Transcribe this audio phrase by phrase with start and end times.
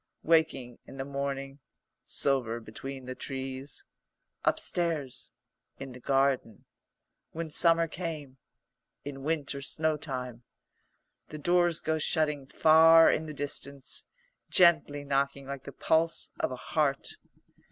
[0.23, 1.59] "Waking in the morning"
[2.03, 3.85] "Silver between the trees"
[4.51, 5.31] "Upstairs"
[5.79, 6.65] "In the garden"
[7.33, 8.37] "When summer came"
[9.05, 10.41] "In winter snowtime"
[11.29, 14.05] The doors go shutting far in the distance,
[14.49, 17.09] gently knocking like the pulse of a heart.